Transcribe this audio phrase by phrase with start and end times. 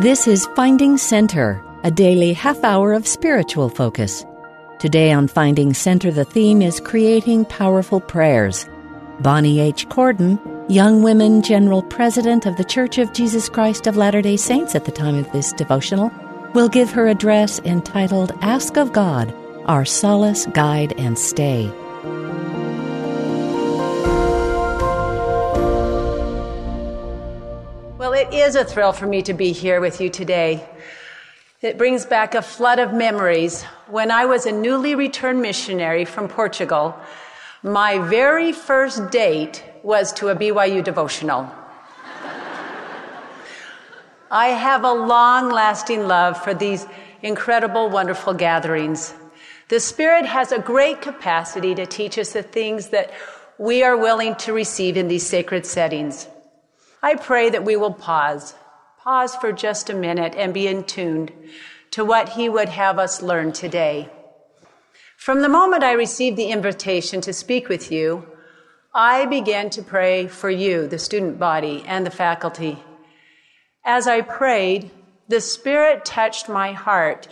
[0.00, 4.24] This is Finding Center, a daily half hour of spiritual focus.
[4.78, 8.66] Today on Finding Center, the theme is Creating Powerful Prayers.
[9.20, 9.86] Bonnie H.
[9.90, 10.40] Cordon,
[10.70, 14.86] Young Women General President of the Church of Jesus Christ of Latter day Saints at
[14.86, 16.10] the time of this devotional,
[16.54, 19.34] will give her address entitled Ask of God,
[19.66, 21.70] Our Solace, Guide, and Stay.
[28.20, 30.62] It is a thrill for me to be here with you today.
[31.62, 33.62] It brings back a flood of memories.
[33.88, 36.94] When I was a newly returned missionary from Portugal,
[37.62, 41.50] my very first date was to a BYU devotional.
[44.30, 46.86] I have a long lasting love for these
[47.22, 49.14] incredible, wonderful gatherings.
[49.68, 53.12] The Spirit has a great capacity to teach us the things that
[53.56, 56.28] we are willing to receive in these sacred settings.
[57.02, 58.54] I pray that we will pause,
[58.98, 61.32] pause for just a minute and be in tuned
[61.92, 64.10] to what He would have us learn today.
[65.16, 68.26] From the moment I received the invitation to speak with you,
[68.94, 72.82] I began to pray for you, the student body, and the faculty.
[73.84, 74.90] As I prayed,
[75.28, 77.28] the Spirit touched my heart,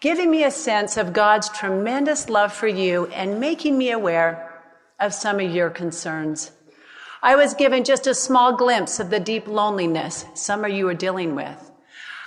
[0.00, 4.62] giving me a sense of God's tremendous love for you and making me aware
[5.00, 6.52] of some of your concerns.
[7.22, 10.94] I was given just a small glimpse of the deep loneliness some of you are
[10.94, 11.70] dealing with.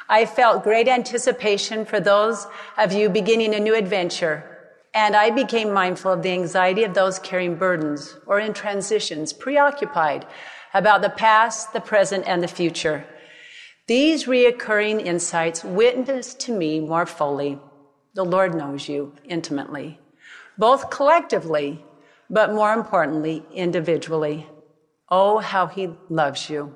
[0.09, 4.51] I felt great anticipation for those of you beginning a new adventure
[4.93, 10.25] and I became mindful of the anxiety of those carrying burdens or in transitions, preoccupied
[10.73, 13.05] about the past, the present, and the future.
[13.87, 17.59] These reoccurring insights witness to me more fully.
[18.13, 19.99] The Lord knows you intimately,
[20.57, 21.83] both collectively,
[22.29, 24.47] but more importantly, individually.
[25.11, 26.75] Oh, how He loves you.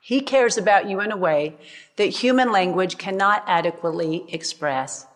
[0.00, 1.56] He cares about you in a way
[1.96, 5.06] that human language cannot adequately express.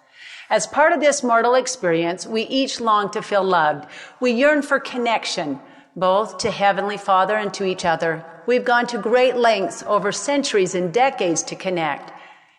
[0.51, 3.89] As part of this mortal experience, we each long to feel loved.
[4.21, 5.61] We yearn for connection,
[5.95, 8.25] both to Heavenly Father and to each other.
[8.47, 12.13] We've gone to great lengths over centuries and decades to connect.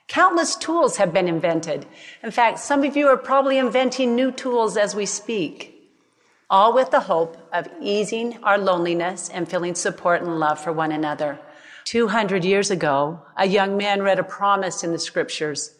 [0.08, 1.86] Countless tools have been invented.
[2.24, 5.71] In fact, some of you are probably inventing new tools as we speak,
[6.52, 10.92] all with the hope of easing our loneliness and feeling support and love for one
[10.92, 11.40] another.
[11.86, 15.74] 200 years ago, a young man read a promise in the scriptures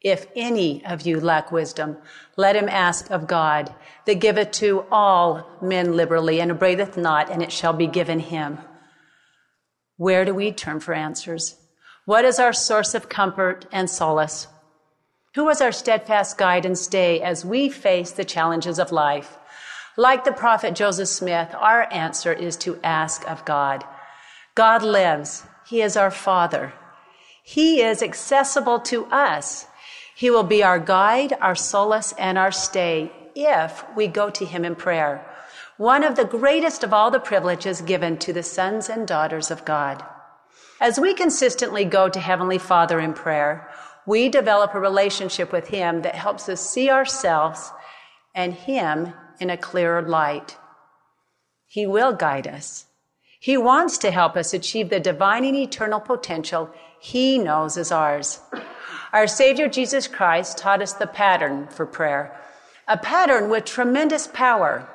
[0.00, 1.96] if any of you lack wisdom,
[2.36, 3.74] let him ask of God,
[4.04, 8.58] that giveth to all men liberally, and abradeth not, and it shall be given him.
[9.96, 11.56] Where do we turn for answers?
[12.04, 14.46] What is our source of comfort and solace?
[15.34, 19.36] Who is our steadfast guide and stay as we face the challenges of life?
[19.98, 23.82] Like the prophet Joseph Smith, our answer is to ask of God.
[24.54, 25.42] God lives.
[25.66, 26.72] He is our Father.
[27.42, 29.66] He is accessible to us.
[30.14, 34.64] He will be our guide, our solace, and our stay if we go to Him
[34.64, 35.26] in prayer.
[35.78, 39.64] One of the greatest of all the privileges given to the sons and daughters of
[39.64, 40.04] God.
[40.80, 43.68] As we consistently go to Heavenly Father in prayer,
[44.06, 47.72] we develop a relationship with Him that helps us see ourselves
[48.32, 50.56] and Him in a clearer light.
[51.66, 52.86] He will guide us.
[53.40, 58.40] He wants to help us achieve the divine and eternal potential He knows is ours.
[59.12, 62.38] Our Savior Jesus Christ taught us the pattern for prayer,
[62.88, 64.88] a pattern with tremendous power.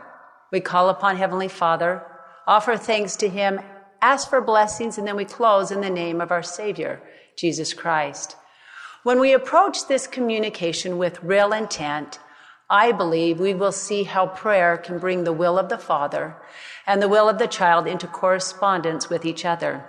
[0.51, 2.05] We call upon Heavenly Father,
[2.45, 3.61] offer thanks to Him,
[4.01, 7.01] ask for blessings, and then we close in the name of our Savior,
[7.37, 8.35] Jesus Christ.
[9.03, 12.19] When we approach this communication with real intent,
[12.69, 16.37] I believe we will see how prayer can bring the will of the Father
[16.87, 19.85] and the will of the child into correspondence with each other.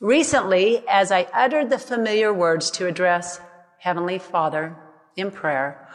[0.00, 3.40] Recently, as I uttered the familiar words to address
[3.78, 4.76] Heavenly Father
[5.16, 5.88] in prayer,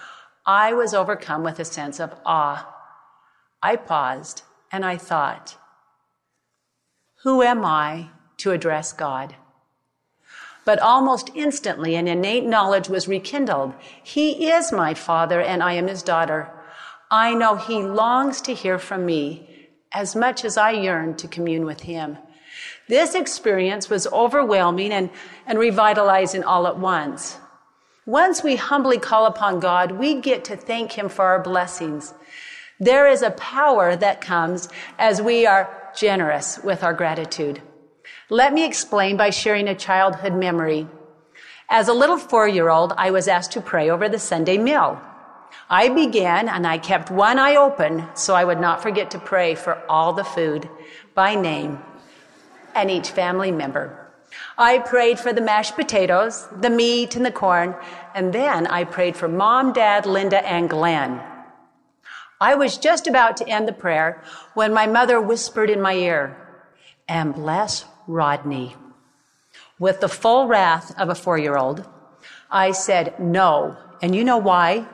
[0.46, 2.68] I was overcome with a sense of awe.
[3.62, 5.58] I paused and I thought,
[7.24, 9.36] who am I to address God?
[10.66, 13.74] But almost instantly, an innate knowledge was rekindled.
[14.02, 16.50] He is my father and I am his daughter.
[17.12, 21.66] I know he longs to hear from me as much as I yearn to commune
[21.66, 22.18] with him.
[22.88, 25.10] This experience was overwhelming and,
[25.46, 27.38] and revitalizing all at once.
[28.06, 32.14] Once we humbly call upon God, we get to thank Him for our blessings.
[32.80, 34.68] There is a power that comes
[35.00, 37.62] as we are generous with our gratitude.
[38.30, 40.88] Let me explain by sharing a childhood memory.
[41.70, 45.02] As a little four year old, I was asked to pray over the Sunday meal.
[45.70, 49.56] I began and I kept one eye open so I would not forget to pray
[49.56, 50.70] for all the food
[51.16, 51.80] by name
[52.76, 54.00] and each family member.
[54.58, 57.76] I prayed for the mashed potatoes, the meat, and the corn,
[58.16, 61.22] and then I prayed for mom, dad, Linda, and Glenn.
[62.42, 64.24] I was just about to end the prayer
[64.54, 66.36] when my mother whispered in my ear,
[67.08, 68.76] and bless Rodney.
[69.80, 71.88] With the full wrath of a four year old,
[72.50, 73.78] I said no.
[74.02, 74.86] And you know why?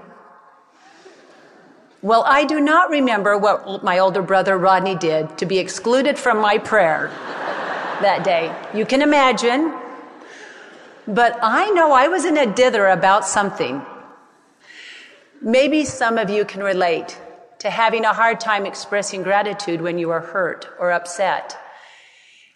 [2.02, 6.40] Well, I do not remember what my older brother Rodney did to be excluded from
[6.40, 7.10] my prayer
[8.02, 8.56] that day.
[8.74, 9.74] You can imagine.
[11.08, 13.82] But I know I was in a dither about something.
[15.42, 17.20] Maybe some of you can relate
[17.60, 21.58] to having a hard time expressing gratitude when you are hurt or upset.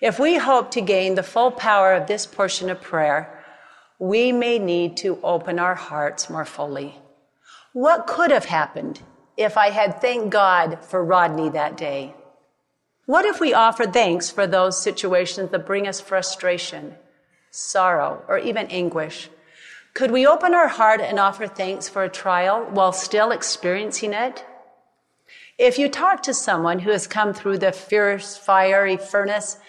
[0.03, 3.41] If we hope to gain the full power of this portion of prayer,
[3.99, 6.99] we may need to open our hearts more fully.
[7.71, 8.99] What could have happened
[9.37, 12.15] if I had thanked God for Rodney that day?
[13.05, 16.95] What if we offer thanks for those situations that bring us frustration,
[17.49, 19.29] sorrow, or even anguish?
[19.93, 24.43] Could we open our heart and offer thanks for a trial while still experiencing it?
[25.57, 29.59] If you talk to someone who has come through the fierce, fiery furnace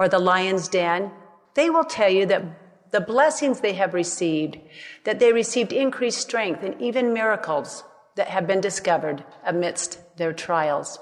[0.00, 1.12] or the lion's den,
[1.54, 2.42] they will tell you that
[2.90, 4.58] the blessings they have received,
[5.04, 7.84] that they received increased strength and even miracles
[8.16, 10.98] that have been discovered amidst their trials.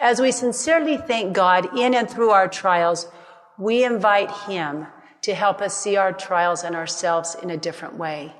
[0.00, 3.06] As we sincerely thank God in and through our trials,
[3.56, 4.88] we invite Him
[5.22, 8.34] to help us see our trials and ourselves in a different way.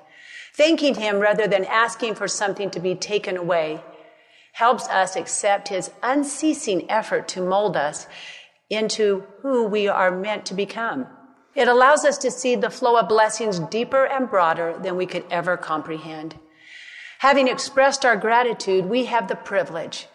[0.55, 3.85] Thanking Him rather than asking for something to be taken away
[4.53, 8.09] helps us accept His unceasing effort to mold us
[8.71, 11.07] into who we are meant to become.
[11.55, 15.25] It allows us to see the flow of blessings deeper and broader than we could
[15.31, 16.37] ever comprehend.
[17.19, 20.07] Having expressed our gratitude, we have the privilege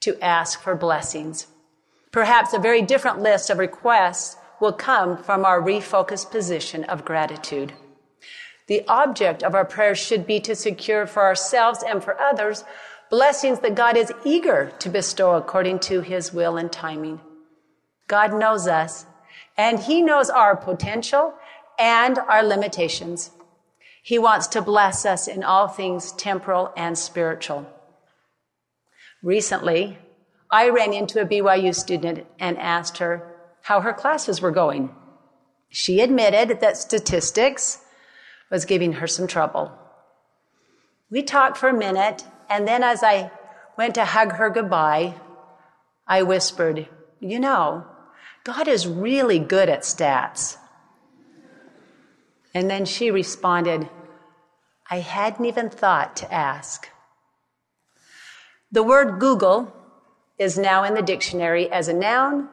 [0.00, 1.48] to ask for blessings.
[2.12, 7.72] Perhaps a very different list of requests will come from our refocused position of gratitude.
[8.68, 12.64] The object of our prayers should be to secure for ourselves and for others
[13.10, 17.20] blessings that God is eager to bestow according to his will and timing.
[18.08, 19.06] God knows us
[19.56, 21.34] and he knows our potential
[21.78, 23.30] and our limitations.
[24.02, 27.66] He wants to bless us in all things temporal and spiritual.
[29.22, 29.98] Recently,
[30.50, 34.94] I ran into a BYU student and asked her how her classes were going.
[35.68, 37.84] She admitted that statistics
[38.50, 39.72] was giving her some trouble.
[41.10, 43.30] We talked for a minute, and then as I
[43.76, 45.14] went to hug her goodbye,
[46.06, 46.88] I whispered,
[47.20, 47.86] You know,
[48.48, 50.56] God is really good at stats.
[52.54, 53.90] And then she responded,
[54.90, 56.88] I hadn't even thought to ask.
[58.72, 59.70] The word Google
[60.38, 62.48] is now in the dictionary as a noun,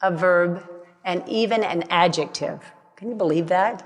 [0.00, 0.62] a verb,
[1.04, 2.60] and even an adjective.
[2.94, 3.84] Can you believe that?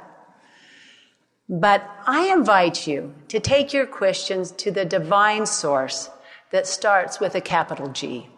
[1.49, 6.11] But I invite you to take your questions to the divine source
[6.51, 8.29] that starts with a capital G.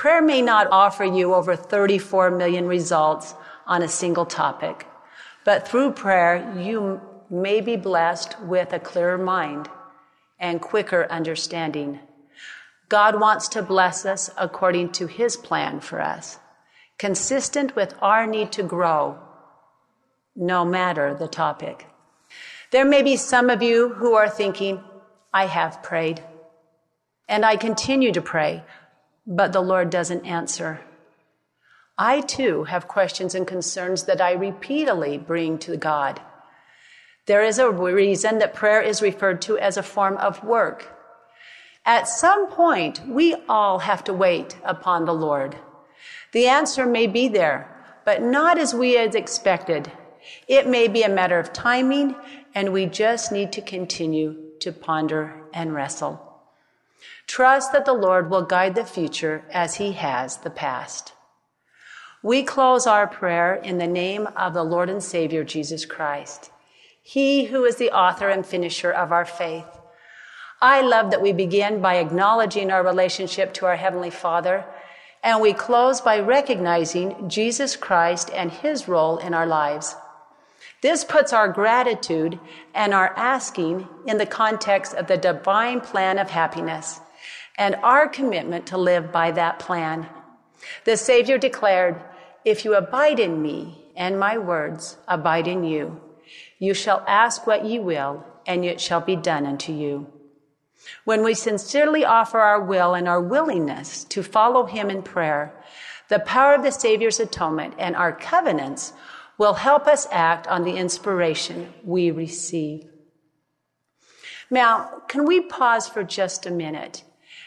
[0.00, 3.34] Prayer may not offer you over 34 million results
[3.66, 4.86] on a single topic,
[5.44, 9.68] but through prayer, you may be blessed with a clearer mind
[10.38, 11.98] and quicker understanding.
[12.88, 16.38] God wants to bless us according to his plan for us,
[16.96, 19.18] consistent with our need to grow,
[20.34, 21.86] no matter the topic.
[22.70, 24.82] There may be some of you who are thinking,
[25.30, 26.24] I have prayed,
[27.28, 28.64] and I continue to pray,
[29.30, 30.80] but the Lord doesn't answer.
[31.96, 36.20] I too have questions and concerns that I repeatedly bring to God.
[37.26, 40.88] There is a reason that prayer is referred to as a form of work.
[41.86, 45.56] At some point, we all have to wait upon the Lord.
[46.32, 47.68] The answer may be there,
[48.04, 49.92] but not as we had expected.
[50.48, 52.16] It may be a matter of timing,
[52.52, 56.29] and we just need to continue to ponder and wrestle.
[57.26, 61.12] Trust that the Lord will guide the future as he has the past.
[62.22, 66.50] We close our prayer in the name of the Lord and Savior Jesus Christ.
[67.02, 69.64] He who is the author and finisher of our faith.
[70.60, 74.66] I love that we begin by acknowledging our relationship to our Heavenly Father,
[75.24, 79.96] and we close by recognizing Jesus Christ and His role in our lives.
[80.82, 82.40] This puts our gratitude
[82.74, 87.00] and our asking in the context of the divine plan of happiness
[87.58, 90.08] and our commitment to live by that plan.
[90.84, 92.00] The Savior declared,
[92.44, 96.00] If you abide in me and my words abide in you,
[96.58, 100.06] you shall ask what ye will, and it shall be done unto you.
[101.04, 105.52] When we sincerely offer our will and our willingness to follow him in prayer,
[106.08, 108.92] The power of the Savior's atonement and our covenants
[109.40, 112.86] will help us act on the inspiration we receive.
[114.50, 117.04] Now, can we pause for just a minute?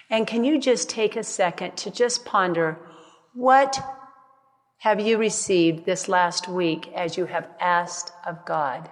[0.09, 2.79] And can you just take a second to just ponder
[3.35, 3.79] what
[4.79, 8.89] have you received this last week as you have asked of God?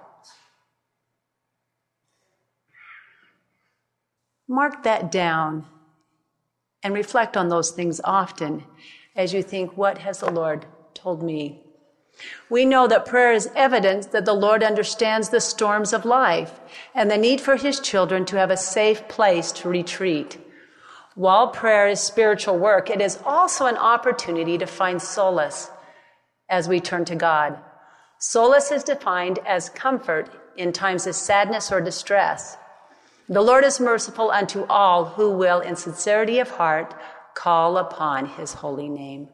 [4.48, 5.65] Mark that down
[6.84, 8.63] and reflect on those things often
[9.15, 11.63] as you think, what has the Lord told me?
[12.50, 16.60] We know that prayer is evidence that the Lord understands the storms of life
[16.94, 20.38] and the need for his children to have a safe place to retreat.
[21.16, 25.70] While prayer is spiritual work, it is also an opportunity to find solace
[26.50, 27.58] as we turn to God.
[28.18, 32.58] Solace is defined as comfort in times of sadness or distress.
[33.28, 36.94] The Lord is merciful unto all who will, in sincerity of heart,
[37.34, 39.30] call upon his holy name.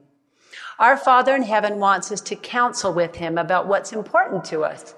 [0.79, 4.93] Our Father in heaven wants us to counsel with him about what's important to us.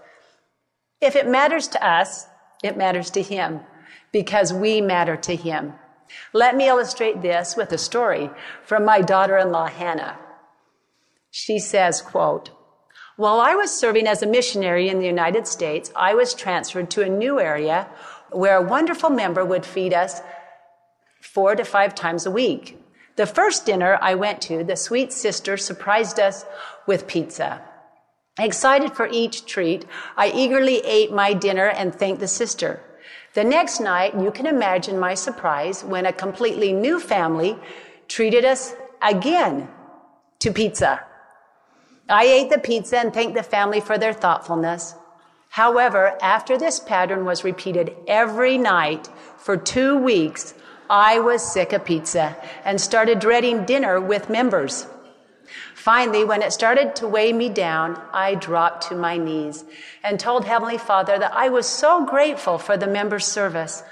[1.01, 2.25] If it matters to us,
[2.63, 3.61] it matters to him
[4.11, 5.73] because we matter to him.
[6.33, 8.29] Let me illustrate this with a story
[8.63, 10.17] from my daughter-in-law, Hannah.
[11.31, 12.49] She says, quote,
[13.15, 17.03] while I was serving as a missionary in the United States, I was transferred to
[17.03, 17.89] a new area
[18.31, 20.21] where a wonderful member would feed us
[21.21, 22.78] four to five times a week.
[23.19, 26.45] The first dinner I went to, the sweet sister surprised us
[26.87, 27.61] with pizza.
[28.39, 29.85] Excited for each treat,
[30.15, 32.79] I eagerly ate my dinner and thanked the sister.
[33.33, 37.57] The next night, you can imagine my surprise when a completely new family
[38.07, 39.67] treated us again
[40.39, 41.03] to pizza.
[42.07, 44.95] I ate the pizza and thanked the family for their thoughtfulness.
[45.49, 50.53] However, after this pattern was repeated every night for two weeks,
[50.89, 54.87] I was sick of pizza and started dreading dinner with members.
[55.75, 59.63] Finally, when it started to weigh me down, I dropped to my knees
[60.03, 63.83] and told Heavenly Father that I was so grateful for the members' service,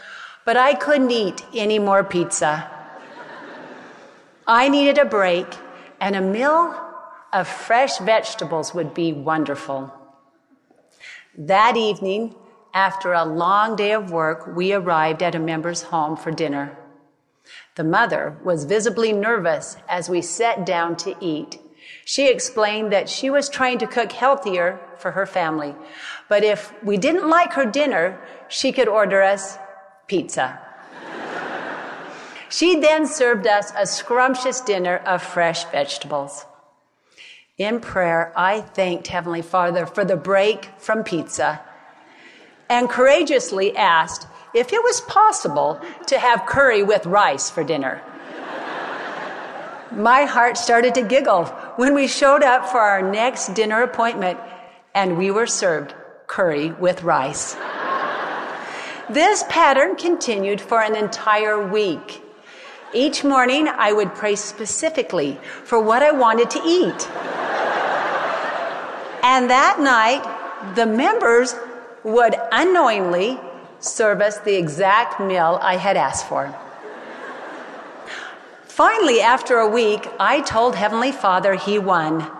[0.43, 2.69] but I couldn't eat any more pizza.
[4.47, 5.47] I needed a break,
[5.99, 6.75] and a meal
[7.31, 9.93] of fresh vegetables would be wonderful.
[11.37, 12.33] That evening,
[12.73, 16.77] after a long day of work, we arrived at a member's home for dinner.
[17.75, 21.59] The mother was visibly nervous as we sat down to eat.
[22.05, 25.75] She explained that she was trying to cook healthier for her family,
[26.29, 29.57] but if we didn't like her dinner, she could order us
[30.07, 30.59] pizza.
[32.49, 36.45] she then served us a scrumptious dinner of fresh vegetables.
[37.57, 41.61] In prayer, I thanked Heavenly Father for the break from pizza
[42.69, 48.01] and courageously asked if it was possible to have curry with rice for dinner.
[49.91, 51.45] My heart started to giggle
[51.77, 54.39] when we showed up for our next dinner appointment
[54.93, 55.93] and we were served
[56.27, 57.55] curry with rice.
[59.09, 62.21] This pattern continued for an entire week.
[62.93, 67.07] Each morning, I would pray specifically for what I wanted to eat.
[69.23, 71.55] And that night, the members
[72.03, 73.39] would unknowingly
[73.79, 76.53] serve us the exact meal I had asked for.
[78.65, 82.31] Finally, after a week, I told Heavenly Father he won.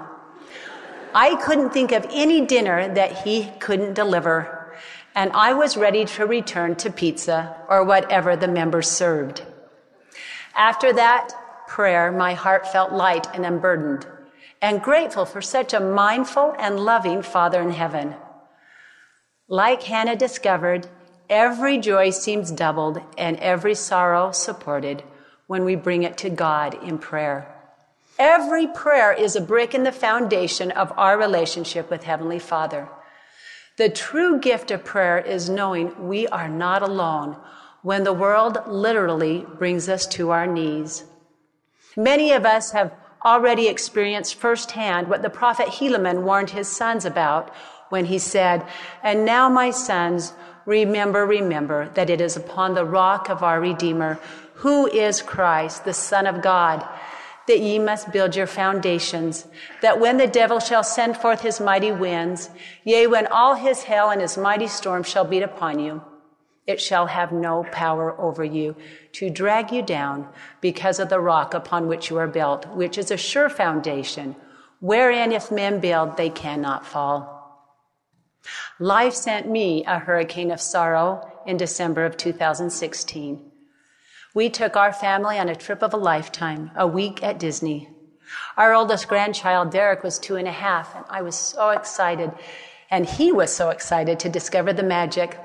[1.15, 4.75] I couldn't think of any dinner that he couldn't deliver,
[5.15, 9.44] and I was ready to return to pizza or whatever the members served.
[10.56, 11.34] After that
[11.67, 14.06] prayer, my heart felt light and unburdened,
[14.62, 18.15] and grateful for such a mindful and loving Father in heaven.
[19.48, 20.88] Like Hannah discovered,
[21.30, 25.04] Every joy seems doubled and every sorrow supported
[25.48, 27.54] when we bring it to God in prayer.
[28.18, 32.88] Every prayer is a brick in the foundation of our relationship with Heavenly Father.
[33.78, 37.38] The true gift of prayer is knowing we are not alone
[37.84, 41.04] when the world literally brings us to our knees.
[41.96, 42.94] Many of us have
[43.24, 47.54] already experienced firsthand what the prophet Helaman warned his sons about
[47.90, 48.66] when he said,
[49.04, 50.34] And now, my sons,
[50.68, 54.20] Remember, remember that it is upon the rock of our Redeemer,
[54.56, 56.86] who is Christ, the Son of God,
[57.48, 59.48] that ye must build your foundations,
[59.82, 62.50] that when the devil shall send forth his mighty winds,
[62.84, 66.04] yea, when all his hail and his mighty storm shall beat upon you,
[66.66, 68.76] it shall have no power over you
[69.14, 70.28] to drag you down
[70.60, 74.36] because of the rock upon which you are built, which is a sure foundation,
[74.82, 77.37] wherein if men build, they cannot fall.
[78.80, 83.51] Life sent me a hurricane of sorrow in December of 2016.
[84.34, 87.89] We took our family on a trip of a lifetime, a week at Disney.
[88.56, 92.32] Our oldest grandchild, Derek, was two and a half, and I was so excited,
[92.92, 95.39] and he was so excited to discover the magic.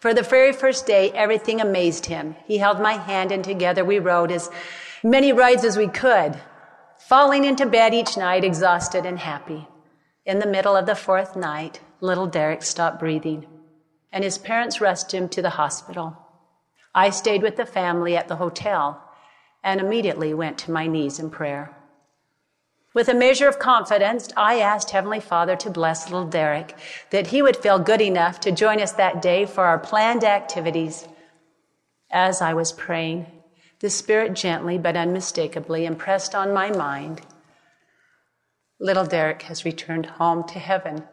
[0.00, 2.36] For the very first day, everything amazed him.
[2.46, 4.50] He held my hand, and together we rode as
[5.02, 6.38] many rides as we could,
[6.98, 9.66] falling into bed each night, exhausted and happy.
[10.26, 13.46] In the middle of the fourth night, little Derek stopped breathing,
[14.12, 16.16] and his parents rushed him to the hospital.
[16.94, 19.02] I stayed with the family at the hotel
[19.62, 21.74] and immediately went to my knees in prayer.
[22.92, 26.76] With a measure of confidence, I asked Heavenly Father to bless little Derek,
[27.10, 31.08] that he would feel good enough to join us that day for our planned activities.
[32.10, 33.26] As I was praying,
[33.80, 37.22] the Spirit gently but unmistakably impressed on my mind
[38.80, 41.04] little Derek has returned home to heaven.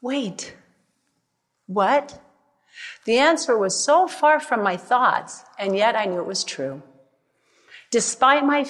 [0.00, 0.54] Wait,
[1.66, 2.20] what?
[3.04, 6.82] The answer was so far from my thoughts, and yet I knew it was true.
[7.90, 8.66] Despite my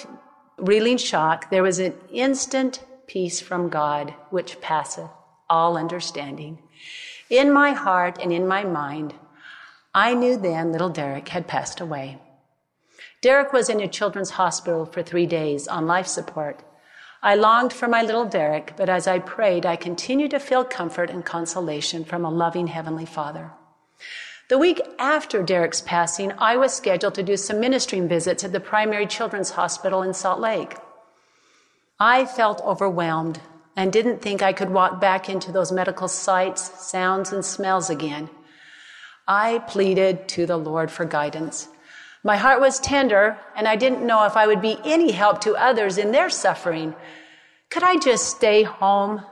[0.56, 5.10] reeling shock, there was an instant peace from God which passeth
[5.50, 6.58] all understanding.
[7.30, 9.14] In my heart and in my mind,
[9.94, 12.18] I knew then little Derek had passed away.
[13.20, 16.62] Derek was in a children's hospital for three days on life support.
[17.22, 21.10] I longed for my little Derek, but as I prayed, I continued to feel comfort
[21.10, 23.50] and consolation from a loving Heavenly Father.
[24.48, 28.60] The week after Derek's passing, I was scheduled to do some ministering visits at the
[28.60, 30.76] primary children's hospital in Salt Lake.
[32.00, 33.40] I felt overwhelmed
[33.74, 38.30] and didn't think I could walk back into those medical sights, sounds, and smells again.
[39.26, 41.68] I pleaded to the Lord for guidance.
[42.24, 45.54] My heart was tender, and I didn't know if I would be any help to
[45.54, 46.94] others in their suffering.
[47.70, 49.24] Could I just stay home?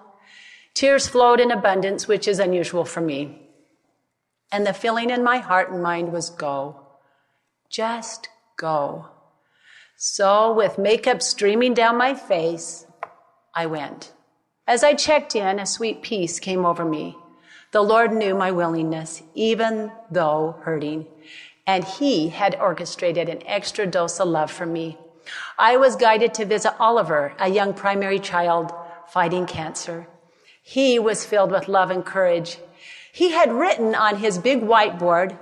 [0.74, 3.42] Tears flowed in abundance, which is unusual for me.
[4.52, 6.80] And the feeling in my heart and mind was go.
[7.70, 9.06] Just go.
[9.96, 12.86] So, with makeup streaming down my face,
[13.54, 14.12] I went.
[14.66, 17.16] As I checked in, a sweet peace came over me.
[17.72, 21.06] The Lord knew my willingness, even though hurting,
[21.66, 24.98] and He had orchestrated an extra dose of love for me.
[25.58, 28.72] I was guided to visit Oliver, a young primary child
[29.08, 30.06] fighting cancer.
[30.62, 32.58] He was filled with love and courage.
[33.12, 35.38] He had written on his big whiteboard,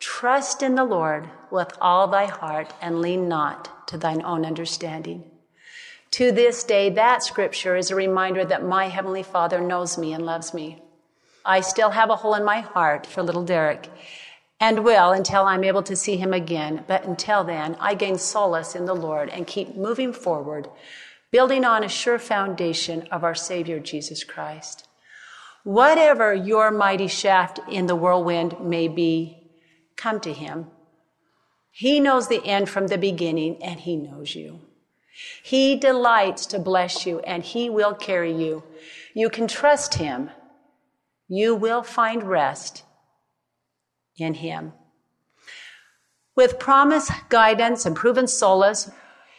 [0.00, 5.24] Trust in the Lord with all thy heart and lean not to thine own understanding.
[6.12, 10.24] To this day, that scripture is a reminder that my Heavenly Father knows me and
[10.24, 10.82] loves me.
[11.44, 13.88] I still have a hole in my heart for little Derek
[14.64, 16.84] and will until I'm able to see him again.
[16.86, 20.70] But until then, I gain solace in the Lord and keep moving forward,
[21.30, 24.88] building on a sure foundation of our Savior Jesus Christ.
[25.64, 29.36] Whatever your mighty shaft in the whirlwind may be,
[29.96, 30.68] come to him.
[31.70, 34.60] He knows the end from the beginning and he knows you.
[35.42, 38.62] He delights to bless you and he will carry you.
[39.12, 40.30] You can trust him.
[41.28, 42.84] You will find rest
[44.16, 44.72] in him.
[46.36, 48.90] With promise, guidance, and proven solace,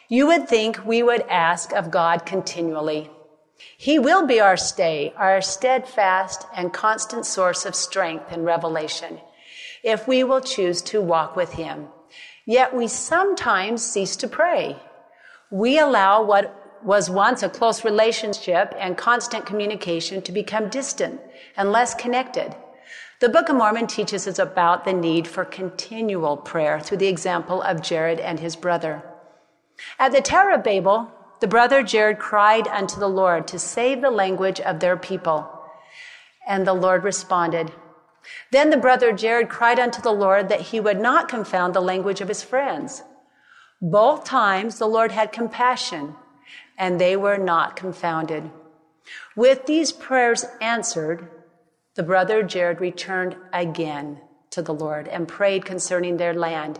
[0.08, 3.10] you would think we would ask of God continually.
[3.76, 9.18] He will be our stay, our steadfast and constant source of strength and revelation,
[9.82, 11.88] if we will choose to walk with Him.
[12.44, 14.76] Yet we sometimes cease to pray.
[15.50, 21.20] We allow what was once a close relationship and constant communication to become distant
[21.56, 22.54] and less connected.
[23.18, 27.62] The Book of Mormon teaches us about the need for continual prayer through the example
[27.62, 29.02] of Jared and his brother.
[29.98, 34.10] At the Tower of Babel, the brother Jared cried unto the Lord to save the
[34.10, 35.50] language of their people.
[36.46, 37.72] And the Lord responded.
[38.52, 42.20] Then the brother Jared cried unto the Lord that he would not confound the language
[42.20, 43.02] of his friends.
[43.80, 46.16] Both times the Lord had compassion,
[46.76, 48.50] and they were not confounded.
[49.34, 51.30] With these prayers answered,
[51.96, 56.78] the brother Jared returned again to the Lord and prayed concerning their land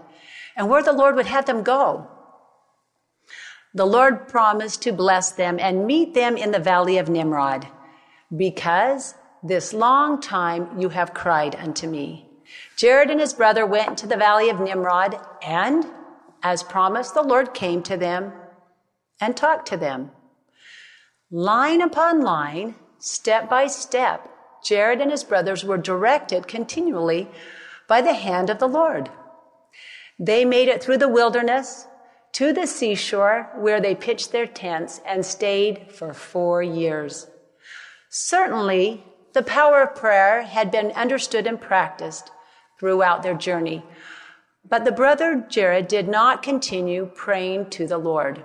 [0.57, 2.09] and where the Lord would have them go.
[3.74, 7.68] The Lord promised to bless them and meet them in the valley of Nimrod,
[8.35, 12.26] because this long time you have cried unto me.
[12.76, 15.85] Jared and his brother went to the valley of Nimrod, and,
[16.42, 18.33] as promised, the Lord came to them
[19.20, 20.11] and talked to them.
[21.31, 24.31] Line upon line, step by step,
[24.66, 27.29] Jared and his brothers were directed continually
[27.87, 29.09] by the hand of the Lord.
[30.18, 31.87] They made it through the wilderness,
[32.33, 37.29] to the seashore where they pitched their tents and stayed for four years.
[38.11, 42.33] Certainly, the power of prayer had been understood and practiced
[42.81, 43.85] throughout their journey.
[44.68, 48.42] But the brother Jared did not continue praying to the Lord.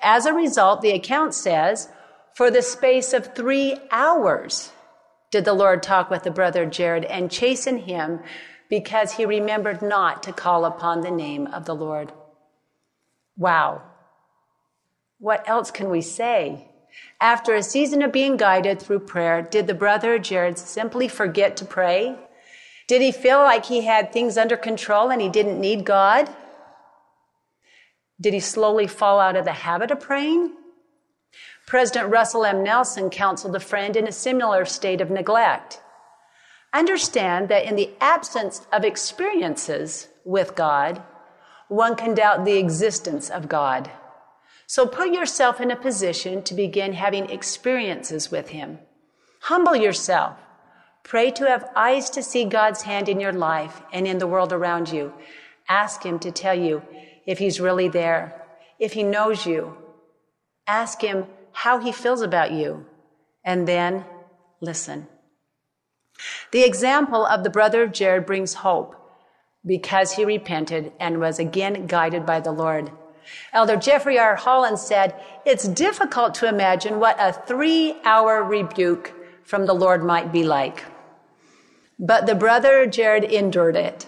[0.00, 1.88] As a result, the account says,
[2.34, 4.70] for the space of three hours
[5.34, 8.20] did the Lord talk with the brother Jared and chasten him
[8.68, 12.12] because he remembered not to call upon the name of the Lord.
[13.36, 13.82] Wow.
[15.18, 16.68] What else can we say?
[17.20, 21.64] After a season of being guided through prayer, did the brother Jared simply forget to
[21.64, 22.16] pray?
[22.86, 26.30] Did he feel like he had things under control and he didn't need God?
[28.20, 30.52] Did he slowly fall out of the habit of praying?
[31.66, 32.62] President Russell M.
[32.62, 35.80] Nelson counseled a friend in a similar state of neglect.
[36.72, 41.02] Understand that in the absence of experiences with God,
[41.68, 43.90] one can doubt the existence of God.
[44.66, 48.78] So put yourself in a position to begin having experiences with Him.
[49.40, 50.36] Humble yourself.
[51.02, 54.52] Pray to have eyes to see God's hand in your life and in the world
[54.52, 55.12] around you.
[55.68, 56.82] Ask Him to tell you
[57.26, 58.42] if He's really there,
[58.78, 59.76] if He knows you.
[60.66, 62.84] Ask Him how He feels about you,
[63.44, 64.04] and then
[64.60, 65.06] listen.
[66.52, 68.94] The example of the brother of Jared brings hope
[69.66, 72.90] because he repented and was again guided by the Lord.
[73.52, 74.36] Elder Jeffrey R.
[74.36, 75.14] Holland said,
[75.46, 79.12] It's difficult to imagine what a three hour rebuke
[79.44, 80.84] from the Lord might be like.
[81.98, 84.06] But the brother Jared endured it.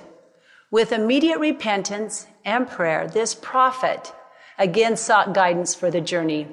[0.71, 4.13] With immediate repentance and prayer, this prophet
[4.59, 6.49] again sought guidance for the journey.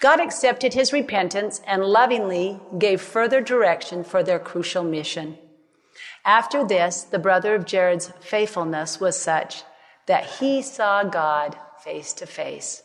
[0.00, 5.38] God accepted his repentance and lovingly gave further direction for their crucial mission.
[6.24, 9.62] After this, the brother of Jared's faithfulness was such
[10.06, 12.82] that he saw God face to face.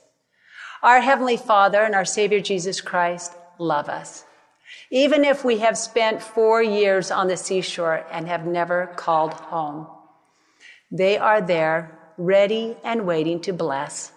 [0.82, 4.24] Our Heavenly Father and our Savior Jesus Christ love us.
[4.92, 9.88] Even if we have spent four years on the seashore and have never called home,
[10.92, 14.12] they are there ready and waiting to bless.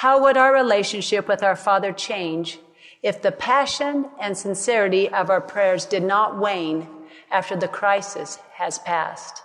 [0.00, 2.58] How would our relationship with our Father change
[3.02, 6.86] if the passion and sincerity of our prayers did not wane
[7.30, 9.40] after the crisis has passed?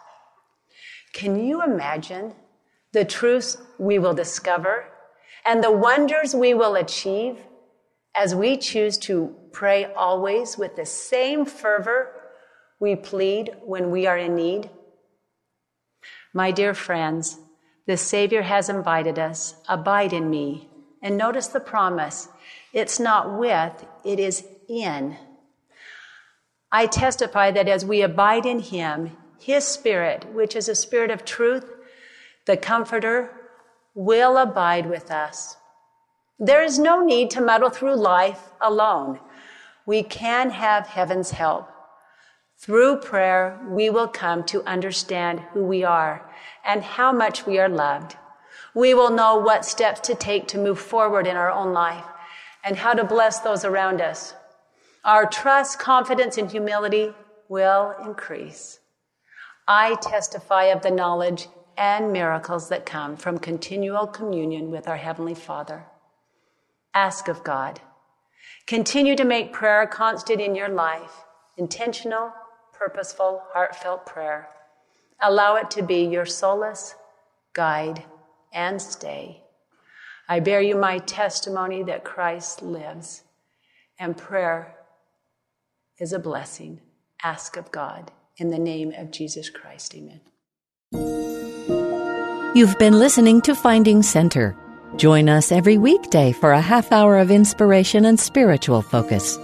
[1.14, 2.34] Can you imagine
[2.92, 4.88] the truths we will discover
[5.46, 7.38] and the wonders we will achieve
[8.14, 12.12] as we choose to pray always with the same fervor
[12.78, 14.70] we plead when we are in need?
[16.34, 17.40] My dear friends,
[17.86, 20.70] the Savior has invited us, abide in me.
[21.02, 22.30] And notice the promise.
[22.74, 25.18] It's not with, it is in.
[26.72, 31.26] I testify that as we abide in Him, His Spirit, which is a spirit of
[31.26, 31.66] truth,
[32.46, 33.32] the Comforter,
[33.94, 35.58] will abide with us.
[36.40, 39.20] There is no need to muddle through life alone.
[39.86, 41.71] We can have heaven's help.
[42.62, 46.32] Through prayer, we will come to understand who we are
[46.64, 48.18] and how much we are loved.
[48.76, 52.06] We will know what steps to take to move forward in our own life
[52.64, 54.36] and how to bless those around us.
[55.04, 57.16] Our trust, confidence, and humility
[57.50, 58.80] will increase.
[59.68, 61.48] I testify of the knowledge
[61.80, 65.86] and miracles that come from continual communion with our Heavenly Father.
[66.94, 67.82] Ask of God.
[68.68, 71.24] Continue to make prayer constant in your life,
[71.58, 72.32] intentional
[72.82, 74.50] purposeful, heartfelt prayer.
[75.22, 76.96] Allow it to be your solace,
[77.54, 78.04] guide,
[78.52, 79.44] and stay.
[80.28, 83.22] I bear you my testimony that Christ lives,
[84.00, 84.76] and prayer
[86.00, 86.82] is a blessing.
[87.22, 88.12] Ask of God.
[88.38, 90.22] In the name of Jesus Christ, amen.
[92.56, 94.58] You've been listening to Finding Center.
[94.96, 99.38] Join us every weekday for a half hour of inspiration and spiritual focus.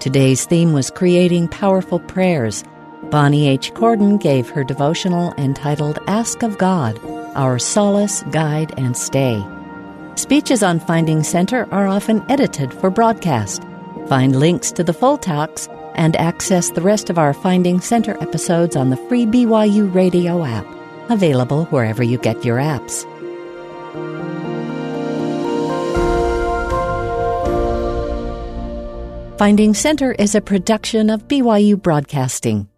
[0.00, 2.64] Today's theme was creating powerful prayers
[3.10, 3.74] Bonnie H.
[3.74, 6.96] Cordon gave her devotional entitled Ask of God,
[7.34, 9.44] Our Solace, Guide, and Stay.
[10.14, 13.64] Speeches on Finding Center are often edited for broadcast.
[14.06, 18.76] Find links to the full talks and access the rest of our Finding Center episodes
[18.76, 20.66] on the free BYU radio app,
[21.10, 23.04] available wherever you get your apps.
[29.36, 32.68] Finding Center is a production of BYU Broadcasting.